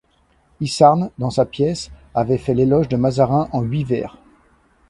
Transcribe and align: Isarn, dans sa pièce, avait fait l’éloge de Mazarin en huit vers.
Isarn, 0.61 1.11
dans 1.19 1.29
sa 1.29 1.45
pièce, 1.45 1.91
avait 2.15 2.39
fait 2.39 2.55
l’éloge 2.55 2.87
de 2.87 2.95
Mazarin 2.97 3.47
en 3.51 3.61
huit 3.61 3.83
vers. 3.83 4.17